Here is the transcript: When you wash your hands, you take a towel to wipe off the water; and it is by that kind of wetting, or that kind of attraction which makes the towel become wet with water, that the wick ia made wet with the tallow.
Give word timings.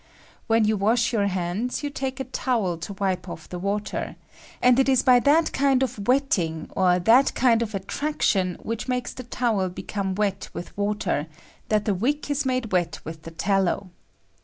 When 0.47 0.65
you 0.65 0.77
wash 0.77 1.13
your 1.13 1.27
hands, 1.27 1.83
you 1.83 1.91
take 1.91 2.19
a 2.19 2.23
towel 2.23 2.77
to 2.79 2.93
wipe 2.93 3.29
off 3.29 3.47
the 3.47 3.59
water; 3.59 4.15
and 4.59 4.79
it 4.79 4.89
is 4.89 5.03
by 5.03 5.19
that 5.19 5.53
kind 5.53 5.83
of 5.83 6.07
wetting, 6.07 6.71
or 6.75 6.97
that 6.97 7.35
kind 7.35 7.61
of 7.61 7.75
attraction 7.75 8.57
which 8.63 8.87
makes 8.87 9.13
the 9.13 9.21
towel 9.21 9.69
become 9.69 10.15
wet 10.15 10.49
with 10.53 10.75
water, 10.75 11.27
that 11.69 11.85
the 11.85 11.93
wick 11.93 12.27
ia 12.31 12.35
made 12.45 12.71
wet 12.71 12.99
with 13.05 13.21
the 13.21 13.29
tallow. 13.29 13.91